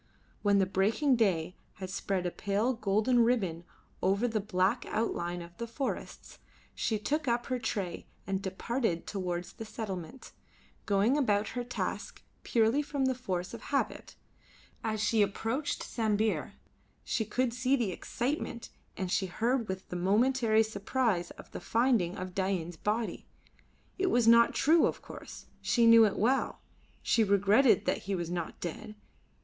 [0.41, 3.65] When the breaking day had spread a pale golden ribbon
[4.01, 6.39] over the black outline of the forests,
[6.73, 10.31] she took up her tray and departed towards the settlement,
[10.87, 14.15] going about her task purely from the force of habit.
[14.83, 16.53] As she approached Sambir
[17.03, 22.33] she could see the excitement and she heard with momentary surprise of the finding of
[22.33, 23.27] Dain's body.
[23.99, 25.45] It was not true, of course.
[25.61, 26.59] She knew it well.
[27.03, 28.95] She regretted that he was not dead.